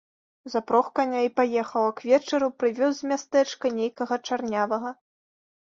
Запрог 0.53 0.87
каня 0.99 1.19
і 1.27 1.31
паехаў, 1.39 1.83
а 1.89 1.93
к 1.99 2.09
вечару 2.13 2.47
прывёз 2.63 2.93
з 3.01 3.13
мястэчка 3.13 3.75
нейкага 3.79 4.15
чарнявага. 4.31 4.91